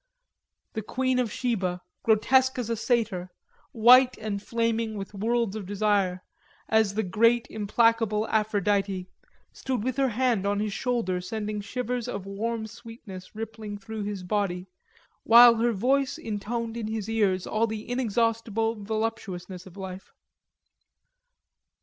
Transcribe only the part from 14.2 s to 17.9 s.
body, while her voice intoned in his ears all the